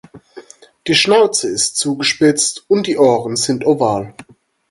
[0.87, 4.15] Die Schnauze ist zugespitzt und die Ohren sind oval.